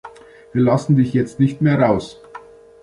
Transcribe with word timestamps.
Wir 0.51 0.63
lassen 0.63 0.95
dich 0.95 1.13
jetzt 1.13 1.39
nicht 1.39 1.61
mehr 1.61 1.79
raus. 1.79 2.19